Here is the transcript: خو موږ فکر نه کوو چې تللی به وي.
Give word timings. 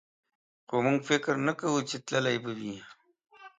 خو 0.67 0.75
موږ 0.85 0.99
فکر 1.09 1.33
نه 1.47 1.53
کوو 1.59 1.79
چې 1.89 1.95
تللی 2.07 2.37
به 2.43 2.51
وي. 2.59 2.75